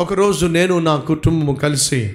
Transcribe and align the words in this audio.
ఒకరోజు 0.00 0.46
నేను 0.46 0.78
నా 0.78 0.96
కుటుంబం 0.96 1.54
కలిసి 1.54 2.14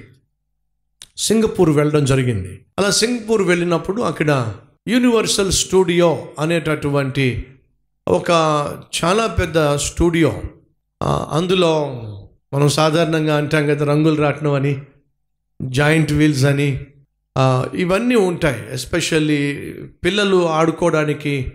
సింగపూర్ 1.16 1.70
వెళ్ళడం 1.70 2.04
జరిగింది. 2.04 2.60
అలా 2.78 2.90
సింగపూర్ 2.90 3.42
వెళ్ళినప్పుడు 3.42 4.02
అక్కడ 4.02 4.54
యూనివర్సల్ 4.88 5.52
స్టూడియో 5.52 6.28
అనేటటువంటి 6.38 7.46
ఒక 8.08 8.30
చాలా 9.04 9.26
పెద్ద 9.26 9.74
స్టూడియో. 9.76 10.42
అందులో 11.30 11.72
మనం 12.52 12.68
సాధారణంగా 12.68 13.36
అంటాం 13.36 13.66
కదా 13.66 13.84
రంగులు 13.84 14.22
రాట్నం 14.22 14.52
అని 14.52 14.82
జాయింట్ 15.62 16.12
వీల్స్ 16.12 16.44
అని 16.44 16.86
ఇవన్నీ 17.74 18.14
ఉంటాయి. 18.14 18.74
ఎస్పెషల్లీ 18.74 19.72
పిల్లలు 20.04 20.48
ఆడుకోవడానికి 20.48 21.52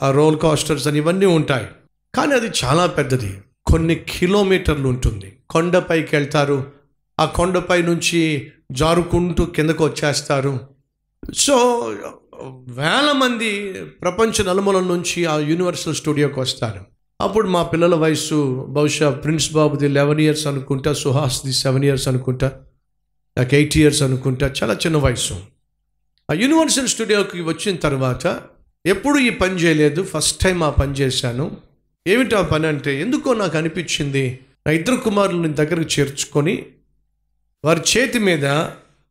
ఆ 0.00 0.10
రోల్ 0.10 0.38
కాస్టర్స్ 0.38 0.88
అని 0.88 0.98
ఇవన్నీ 0.98 1.26
ఉంటాయి. 1.26 1.66
కానీ 2.14 2.32
అది 2.32 2.50
చాలా 2.64 2.86
పెద్దది. 2.86 3.38
కొన్ని 3.72 3.94
కిలోమీటర్లు 3.94 4.88
ఉంటుంది. 4.88 5.32
కొండపైకి 5.50 6.16
వెళ్తారు. 6.16 6.72
ఆ 7.20 7.24
కొండపై 7.24 7.82
నుంచి 7.82 8.50
జారుకుంటూ 8.72 9.44
కిందకు 9.44 9.84
వచ్చేస్తారు. 9.84 10.60
సో 11.36 11.56
వేల 12.68 13.12
మంది 13.14 13.72
ప్రపంచ 13.72 14.42
నలుమూలల 14.48 14.84
నుంచి 14.84 15.24
ఆ 15.24 15.36
యూనివర్సల్ 15.38 15.94
స్టూడియోకి 15.94 16.40
వస్తారు. 16.40 16.80
అప్పుడు 17.20 17.48
మా 17.48 17.62
పిల్లల 17.62 17.94
వయసు 17.94 18.66
బహుశా 18.68 19.10
ప్రిన్స్ 19.10 19.52
బాబుది 19.52 19.88
లెవెన్ 19.88 20.20
ఇయర్స్ 20.20 20.46
అనుకుంటా 20.46 20.92
సుహాస్ది 20.92 21.52
సెవెన్ 21.52 21.84
ఇయర్స్ 21.84 22.08
అనుకుంటా 22.08 22.52
నాకు 23.38 23.54
ఎయిట్ 23.54 23.76
ఇయర్స్ 23.76 24.02
అనుకుంటా 24.02 24.52
చాలా 24.62 24.74
చిన్న 24.74 24.96
వయసు 24.96 25.34
ఆ 26.30 26.32
యూనివర్సల్ 26.32 26.88
స్టూడియోకి 26.88 27.40
వచ్చిన 27.40 27.76
తర్వాత 27.76 28.40
ఎప్పుడు 28.86 29.18
ఈ 29.18 29.30
పని 29.30 29.54
చేయలేదు. 29.54 30.02
ఫస్ట్ 30.02 30.44
టైం 30.44 30.62
ఆ 30.62 30.70
పని 30.70 30.92
చేశాను. 30.92 31.71
ఏమిటి 32.06 32.34
ఆ 32.34 32.42
పని 32.42 32.66
అంటే 32.66 33.00
ఎందుకో 33.00 33.34
నాకు 33.34 33.58
అనిపించింది? 33.58 34.38
నా 34.66 34.72
ఇద్దరు 34.72 34.96
కుమారులని 34.96 35.54
దగ్గరకు 35.54 36.00
చేర్చుకొని 36.00 36.66
వారి 37.64 37.80
చేతి 37.80 38.18
మీద 38.18 38.46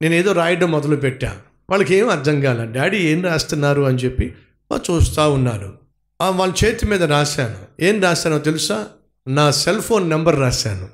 నేను 0.02 0.14
ఏదో 0.14 0.32
రాయడం 0.32 0.72
మొదలుపెట్టా. 0.72 1.42
వాళ్ళకి 1.70 1.96
ఏం 1.96 2.10
అర్థం 2.10 2.42
కాల? 2.42 2.66
డాడీ 2.66 2.98
ఏం 2.98 3.24
రాస్తున్నారు 3.24 3.82
అని 3.82 3.98
చెప్పి 3.98 4.36
వాళ్ళు 4.72 4.98
చూస్తూ 4.98 5.32
ఉన్నారు. 5.32 5.78
ఆ 6.22 6.30
వాళ్ళ 6.30 6.54
చేతి 6.66 6.86
మీద 6.86 7.04
రాశాను. 7.04 7.84
ఏం 7.84 8.02
రాశానో 8.02 8.40
తెలుసా? 8.40 8.88
నా 9.28 9.52
సెల్ 9.52 9.82
ఫోన్ 9.82 10.10
నెంబర్ 10.10 10.40
రాశాను. 10.40 10.90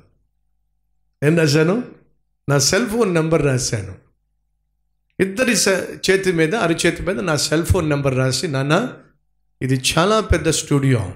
ఏం 1.24 1.38
రాశాను? 1.38 1.84
నా 2.48 2.58
సెల్ 2.58 2.86
ఫోన్ 2.86 3.14
నెంబర్ 3.14 3.44
రాశాను. 3.44 3.94
ఇద్దరి 5.20 5.52
చేతి 6.10 6.32
మీద 6.32 6.54
అరిచేతి 6.54 7.02
మీద 7.02 7.20
నా 7.20 7.36
సెల్ 7.36 7.64
ఫోన్ 7.64 7.88
నెంబర్ 7.88 8.16
రాసి 8.16 8.48
నాన్న 8.48 8.92
ఇది 9.62 9.82
చాలా 9.98 10.20
పెద్ద 10.20 10.50
స్టూడియో. 10.50 11.12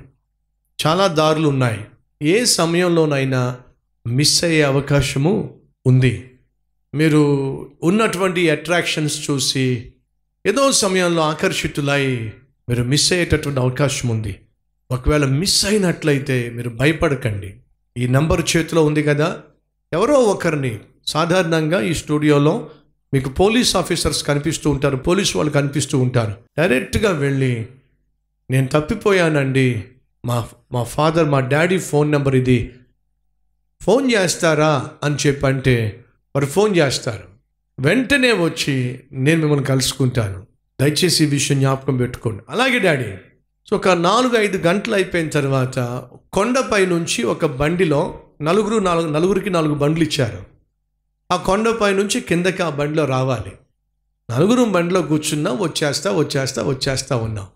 చాలా 0.87 1.07
దారులు 1.07 1.49
ఉన్నాయి. 1.49 1.85
ఏ 2.23 2.45
సమయంలోనైనా 2.45 3.59
మిస్ 4.07 4.45
అయ్యే 4.45 4.63
అవకాశము 4.63 5.55
ఉంది. 5.87 6.31
మీరు 6.95 7.23
ఉన్నటువంటి 7.83 8.51
అట్రాక్షన్స్ 8.51 9.31
చూసి 9.31 9.93
ఏదో 10.47 10.73
సమయంలో 10.73 11.23
ఆకర్షితులై 11.23 12.33
మీరు 12.69 12.83
మిస్ 12.83 13.13
అయ్యేటటువంటి 13.13 13.61
అవకాశం 13.61 14.09
ఉంది. 14.09 14.41
ఒకవేళ 14.91 15.25
మిస్ 15.25 15.67
అయినట్లయితే 15.67 16.51
మీరు 16.51 16.71
భయపడకండి. 16.71 17.55
ఈ 17.99 18.07
నంబర్ 18.07 18.43
చేతిలో 18.57 18.85
ఉంది 18.85 19.03
కదా? 19.03 19.41
ఎవరో 19.93 20.15
ఒకరిని 20.15 20.79
సాధారణంగా 21.07 21.81
ఈ 21.81 21.95
స్టూడియోలో 21.95 22.71
మీకు 23.15 23.29
పోలీస్ 23.29 23.77
ఆఫీసర్స్ 23.77 24.25
కనిపిస్తూ 24.25 24.71
ఉంటారు 24.71 24.97
పోలీస్ 24.97 25.37
వాళ్ళు 25.37 25.53
కనిపిస్తూ 25.53 25.99
ఉంటారు. 25.99 26.35
డైరెక్ట్గా 26.59 27.11
వెళ్ళి 27.11 27.67
నేను 28.51 28.69
తప్పిపోయానండి 28.73 29.85
మా 30.25 30.49
మా 30.73 30.83
ఫాదర్ 30.83 31.29
మా 31.29 31.41
డాడీ 31.41 31.79
ఫోన్ 31.79 32.13
నెంబర్ 32.13 32.37
ఇది. 32.37 32.73
ఫోన్ 33.83 34.13
చేస్తారా 34.13 34.91
అని 35.03 35.17
చెప్పంటే 35.27 36.05
వారు 36.37 36.47
ఫోన్ 36.47 36.77
చేస్తారు. 36.77 37.25
వెంటనే 37.81 38.33
వచ్చి 38.33 39.01
నేను 39.13 39.41
మిమ్మల్ని 39.41 39.67
కలుసుకుంటాను. 39.67 40.47
దయచేసి 40.81 41.25
ఈ 41.25 41.27
విషయం 41.27 41.59
జ్ఞాపకం 41.59 41.97
పెట్టుకోండి. 41.97 42.43
అలాగే 42.49 42.79
డాడీ 42.79 43.15
సో 43.71 43.77
ఒక 43.77 43.89
నాలుగు 43.89 44.37
ఐదు 44.37 44.59
గంటలు 44.59 44.95
అయిపోయిన 44.95 45.29
తర్వాత 45.29 46.05
కొండపై 46.33 46.87
నుంచి 46.87 47.23
ఒక 47.23 47.47
బండిలో 47.47 48.21
నలుగురు 48.43 48.79
నాలుగు 48.79 49.11
నలుగురికి 49.11 49.51
నాలుగు 49.51 49.75
బండ్లు 49.75 50.05
ఇచ్చారు. 50.05 50.47
ఆ 51.33 51.37
కొండపై 51.37 51.93
నుంచి 51.93 52.21
కిందకి 52.21 52.63
ఆ 52.63 52.71
బండిలో 52.71 53.05
రావాలి. 53.05 53.53
నలుగురు 54.31 54.65
బండిలో 54.65 55.03
కూర్చున్నా 55.03 55.53
వచ్చేస్తా 55.53 56.13
వచ్చేస్తా 56.13 56.63
వచ్చేస్తా 56.63 57.17
ఉన్నాం. 57.17 57.47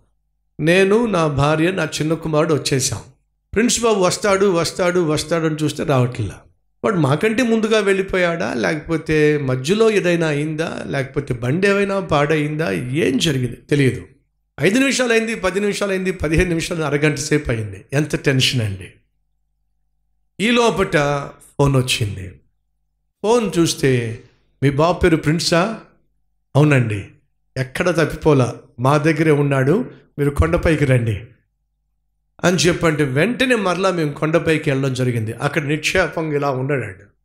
నేను 0.61 1.07
నా 1.07 1.27
భార్య 1.27 1.71
నా 1.71 1.85
చిన్న 1.85 2.15
కుమారుడు 2.15 2.55
వచ్చేసాం 2.55 3.01
ప్రిన్స్ 3.55 3.81
బాబు 3.81 4.01
వస్తాడు 4.01 4.47
వస్తాడు 4.47 5.01
వస్తాడు 5.01 5.47
అని 5.47 5.57
చూస్తే 5.63 5.85
రావట్లే. 5.85 6.31
వాడు 6.85 6.97
మాకంటే 6.97 7.43
ముందుగా 7.43 7.79
వెళ్ళిపోయాడా? 7.79 8.55
లేకపోతే 8.55 9.39
మధ్యలో 9.39 9.91
ఏదైనా 9.91 10.27
అయిందా? 10.27 10.85
లేకపోతే 10.87 11.35
బండి 11.35 11.69
ఏమైనా 11.69 12.01
పాడైందా 12.01 12.73
ఏం 12.73 13.19
జరిగింది? 13.19 13.57
తెలియదు. 13.57 14.07
ఐదు 14.61 14.79
నిమిషాలు 14.79 15.13
అయింది 15.13 15.35
పది 15.35 15.61
నిమిషాలు 15.61 15.91
అయింది 15.91 16.13
పదిహేను 16.13 16.49
నిమిషాలు 16.49 16.83
అరగంట 16.83 17.15
సేపు 17.15 17.51
అయింది. 17.51 17.85
ఎంత 17.93 18.17
టెన్షన్ 18.17 18.61
అండి. 18.61 18.93
ఈ 20.41 20.51
లోపట 20.51 20.97
ఫోన్ 21.59 21.77
వచ్చింది. 21.77 22.29
ఫోన్ 23.23 23.51
చూస్తే 23.59 24.23
మీ 24.63 24.71
బాబు 24.71 24.99
పేరు 24.99 25.17
ప్రిన్సా? 25.17 25.81
అవునండి. 26.57 27.05
ఎక్కడ 27.57 27.91
తప్పిపోలా? 27.91 28.55
మా 28.81 28.99
దగ్గరే 28.99 29.31
ఉన్నాడు 29.31 29.91
మీరు 30.19 30.31
కొండపైకి 30.31 30.85
రండి. 30.85 31.25
అని 32.45 32.57
చెప్పంటే 32.57 33.05
వెంటనే 33.05 33.55
మరలా 33.55 33.91
మేము 33.91 34.13
కొండపైకి 34.13 34.71
వెళ్ళడం 34.71 34.95
జరిగింది. 34.95 35.33
అక్కడ 35.33 35.65
నిక్షేపంగా 35.65 36.37
ఇలా 36.37 36.51
ఉండడాడు. 36.51 37.17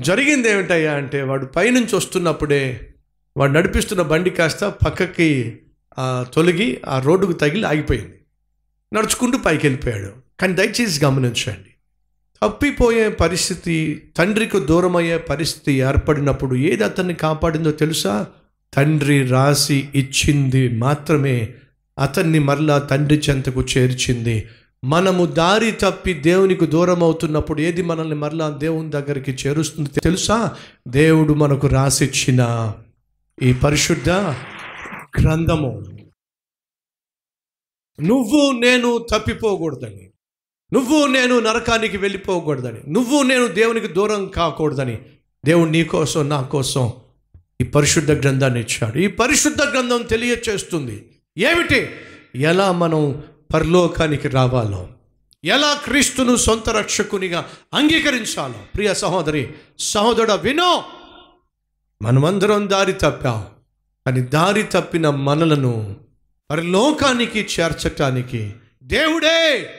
జరిగింది 0.00 0.48
ఏమిటయ్యా 0.48 0.94
అంటే 0.94 1.22
వాడు 1.22 1.46
పైనుంచి 1.46 1.96
వస్తున్నప్పుడే 1.96 2.94
వాడు 3.36 3.52
నడిపిస్తున్న 3.52 4.02
బండి 4.02 4.30
కాస్త 4.30 4.64
పక్కకి 4.64 5.60
ఆ, 5.98 6.26
తొలగి 6.34 6.82
ఆ 6.88 6.98
రోడ్డుకు 6.98 7.32
తగిలి 7.32 7.66
ఆగిపోయింది. 7.66 8.20
నడుచుకుంటూ 8.94 9.38
పైకి 9.38 9.66
వెళ్ళిపోయాడు. 9.66 10.12
కానీ 10.40 10.52
దయచేసి 10.54 11.04
గమనించండి 11.04 11.73
తప్పిపోయే 12.44 13.08
పరిస్థితి 13.08 14.02
తండ్రికి 14.16 14.60
దూరమయ్యే 14.60 15.18
పరిస్థితి 15.18 15.72
ఏర్పడినప్పుడు 15.72 16.54
ఏది 16.54 16.84
అతన్ని 16.84 17.14
కాపాడిందో 17.14 17.70
తెలుసా? 17.70 18.26
తండ్రి 18.74 19.26
రాసి 19.26 19.88
ఇచ్చింది 19.94 20.68
మాత్రమే. 20.68 21.54
అతన్ని 21.98 22.38
మరలా 22.38 22.78
తండ్రి 22.78 23.22
చెంతకు 23.30 23.62
చేర్చింది. 23.62 24.46
మనము 24.84 25.26
దారి 25.26 25.72
తప్పి 25.72 26.12
దేవునికి 26.12 26.66
దూరం 26.66 27.02
అవుతున్నప్పుడు 27.02 27.60
ఏది 27.60 27.82
మనల్ని 27.82 28.14
మరలా 28.14 28.50
దేవుని 28.50 28.90
దగ్గరికి 28.90 29.30
చేరుస్తుంది 29.30 29.90
తెలుసా? 29.90 30.56
దేవుడు 30.88 31.34
మనకు 31.34 31.66
రాసిచ్చిన 31.66 32.72
ఈ 33.42 33.52
పరిశుద్ధ 33.52 34.10
గ్రంథము. 35.20 35.84
నువ్వు 38.02 38.52
నేను 38.52 39.06
తప్పిపోకూడదని. 39.10 40.10
నువ్వు 40.72 41.06
నేను 41.06 41.40
నరకానికి 41.40 41.96
వెళ్ళిపోకూడదని. 41.96 42.92
నువ్వు 42.92 43.22
నేను 43.22 43.46
దేవునికి 43.46 43.88
దూరం 43.88 44.26
కాకూడదని. 44.26 44.98
దేవుడు 45.44 45.70
నీ 45.70 45.84
కోసం 45.84 46.28
నా 46.28 46.42
కోసం 46.42 46.92
ఈ 47.60 47.64
పరిశుద్ధ 47.64 48.10
గ్రంథాన్ని 48.10 48.60
ఇచ్చాడు. 48.60 48.98
ఈ 48.98 49.06
పరిశుద్ధ 49.06 49.62
గ్రంథం 49.62 50.02
తెలియచేస్తుంది. 50.02 51.06
ఏమిటి? 51.38 51.90
ఎలా 52.34 52.72
మనం 52.72 53.22
పరలోకానికి 53.54 54.28
రావాలో 54.28 54.88
ఎలా 55.44 55.80
క్రీస్తును 55.84 56.36
సొంత 56.36 56.70
రక్షకునిగా 56.70 57.48
అంగీకరించాలో. 57.74 58.54
ప్రియ 58.74 58.94
సహోదరి 58.94 59.48
సహోదరుడ 59.78 60.32
వినో. 60.32 60.84
మనమందరం 62.02 62.70
దారి 62.70 62.92
తప్పాం 62.92 63.44
కానీ 64.06 64.20
దారి 64.20 64.62
తప్పిన 64.62 65.10
మనలను 65.10 65.96
పరలోకానికి 66.50 67.46
చేర్చటానికి 67.60 68.52
దేవుడే 68.82 69.70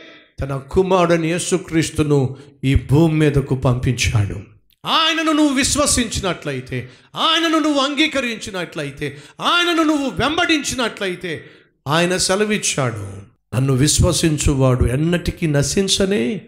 తన 0.41 0.57
కుమారుడని 0.57 1.27
యేసుక్రీస్తును 1.27 2.35
ఈ 2.63 2.75
భూమి 2.75 3.13
మీదకు 3.13 3.55
పంపించాడు. 3.55 4.39
ఆయనను 4.85 5.31
నువ్వు 5.31 5.55
విశ్వసించినట్లయితే 5.55 6.89
ఆయనను 7.15 7.59
నువ్వు 7.59 7.81
అంగీకరించినట్లయితే 7.81 9.17
ఆయనను 9.41 9.83
నువ్వు 9.83 10.09
వెంబడించినట్లయితే 10.09 11.43
ఆయన 11.87 12.17
సెలవిచ్చాడు. 12.17 13.07
నన్ను 13.55 13.73
విశ్వసించువాడు 13.73 14.85
ఎన్నటికీ 14.85 15.47
నశించనే 15.47 16.41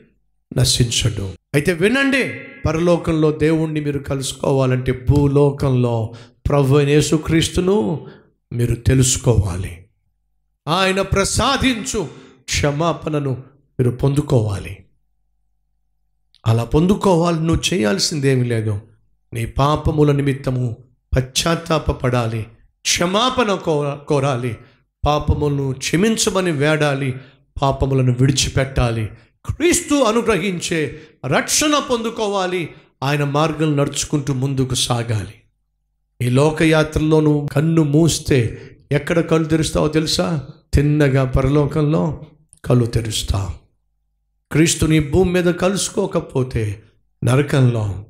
నశించడు. 0.58 1.34
అయితే 1.54 1.74
వినండి 1.74 2.34
పరలోకంలో 2.66 3.32
దేవుణ్ణి 3.32 3.82
మీరు 3.82 4.00
కలుసుకోవాలంటే 4.00 5.06
భూలోకంలో 5.10 6.14
ప్రభు 6.50 6.80
యేసుక్రీస్తును 6.80 8.08
మీరు 8.54 8.76
తెలుసుకోవాలి. 8.76 9.86
ఆయన 10.68 11.02
ప్రసాదించు 11.02 12.08
క్షమాపణను 12.46 13.57
మీరు 13.80 13.92
పొందుకోవాలి. 13.92 14.78
అలా 16.48 16.64
పొందుకోవాలి 16.64 17.40
నువ్వు 17.40 17.74
చేయాల్సిందేమీ 17.74 18.44
లేదు. 18.44 18.82
నీ 19.34 19.46
పాపముల 19.46 20.12
నిమిత్తము 20.12 20.78
పశ్చాత్తాపపడాలి. 21.16 22.42
క్షమాపణ 22.82 23.56
కో 23.56 23.98
కోరాలి. 24.08 24.58
పాపములను 25.06 25.74
క్షమించమని 25.74 26.52
వేడాలి. 26.52 27.16
పాపములను 27.62 28.16
విడిచిపెట్టాలి. 28.20 29.10
క్రీస్తు 29.46 29.96
అనుగ్రహించే 29.96 31.02
రక్షణ 31.26 31.80
పొందుకోవాలి. 31.90 32.70
ఆయన 33.04 33.24
మార్గం 33.24 33.78
నడుచుకుంటూ 33.78 34.34
ముందుకు 34.34 34.76
సాగాలి. 34.76 35.34
ఈ 36.22 36.30
లోకయాత్రలో 36.30 37.20
నువ్వు 37.20 37.48
కన్ను 37.48 37.84
మూస్తే 37.84 38.70
ఎక్కడ 38.92 39.20
కళ్ళు 39.20 39.48
తెరుస్తావో 39.48 39.88
తెలుసా? 39.88 40.48
తిన్నగా 40.74 41.26
పరలోకంలో 41.26 42.24
కళ్ళు 42.66 42.86
తెరుస్తావు. 42.86 43.67
క్రీస్తుని 44.52 45.00
భూమి 45.00 45.32
మీద 45.32 45.54
కలుసుకోకపోతే 45.54 46.84
నరకంలో 47.24 48.06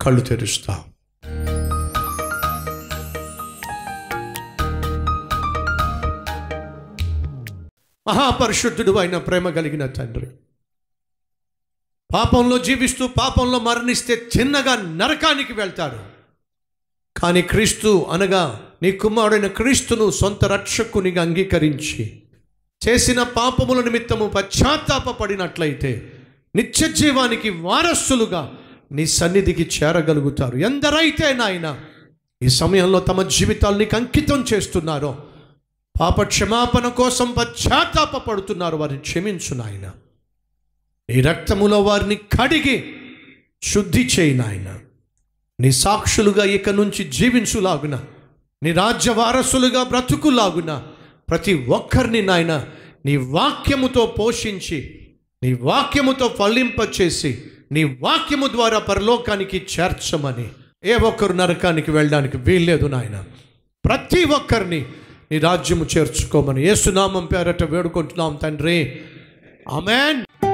కళ్ళు 0.00 0.20
తెరుస్తావు 0.20 0.92
మహాపరిశుద్ధుడు 8.08 8.92
అయిన 8.92 9.18
ప్రేమ 9.18 9.50
కలిగిన 9.50 9.86
తండ్రి 9.86 10.26
పాపంలో 12.14 12.58
జీవిస్తూ 12.58 13.06
పాపంలో 13.06 13.58
మరణిస్తే 13.58 14.22
చిన్నగా 14.38 14.76
నరకానికి 14.76 15.52
వెళ్తాడు. 15.52 16.12
కానీ 17.20 17.42
క్రీస్తు 17.42 18.06
అనగా 18.10 18.68
నీ 18.82 18.92
కుమారుడైన 18.92 19.46
క్రీస్తును 19.46 20.10
సొంత 20.10 20.44
రక్షకునిగా 20.44 21.22
అంగీకరించి 21.22 22.21
చేసిన 22.88 23.22
పాపముల 23.22 23.84
నిమిత్తము 23.84 24.28
పశ్చాత్తాపడినట్లయితే 24.28 26.12
నిత్య 26.56 26.88
జీవానికి 26.88 27.50
వారసులుగా 27.50 28.54
నీ 28.92 29.06
సన్నిధికి 29.06 29.70
చేరగలుగుతారు. 29.82 30.56
ఎందరైతే 30.56 31.32
నాయన 31.32 31.80
ఈ 32.42 32.48
సమయంలో 32.48 33.00
తమ 33.00 33.22
జీవితాల్ని 33.22 33.88
అంకితం 33.96 34.44
చేస్తున్నారో 34.54 35.24
పాప 36.00 36.22
క్షమాపణ 36.22 36.88
కోసం 36.88 37.34
పశ్చాత్తాప 37.38 38.16
పడుతున్నారు 38.16 38.76
వారిని 38.76 38.98
క్షమించు 38.98 39.54
నాయన. 39.54 39.90
నీ 41.10 41.20
రక్తములో 41.20 41.82
వారిని 41.82 42.14
కడిగి 42.14 42.94
శుద్ధి 43.62 44.06
చేయి 44.06 44.34
నాయన. 44.34 44.78
నీ 45.60 45.72
సాక్షులుగా 45.72 46.44
ఇక 46.44 46.68
నుంచి 46.68 47.04
జీవించులాగున 47.04 48.04
నీ 48.62 48.72
రాజ్య 48.72 49.10
వారసులుగా 49.10 49.82
బ్రతుకులాగున 49.82 50.82
ప్రతి 51.32 51.54
ఒక్కరిని 51.54 52.22
నాయన 52.22 52.66
నీ 53.06 53.16
వాక్యముతో 53.16 54.14
పోషించి 54.18 55.00
నీ 55.42 55.52
వాక్యముతో 55.52 56.28
ఫలింపచేసి 56.28 57.42
నీ 57.72 57.84
వాక్యము 57.84 58.46
ద్వారా 58.46 58.78
పరలోకానికి 58.78 59.66
చేర్చమని. 59.80 60.48
ఏ 60.84 60.94
ఒక్కరు 60.94 61.32
నరకానికి 61.32 61.90
వెళ్ళడానికి 61.90 62.36
వీల్లేదు 62.36 62.86
నాయన. 62.86 63.24
ప్రతి 63.84 64.24
ఒక్కరిని 64.24 64.84
నీ 65.32 65.38
రాజ్యము 65.38 65.86
చేర్చుకోమని. 65.96 66.66
ఏసునామం 66.66 67.26
పేరట 67.26 67.64
వేడుకుంటున్నాం 67.64 68.38
తండ్రి. 68.42 69.00
ఆమెన్. 69.68 70.44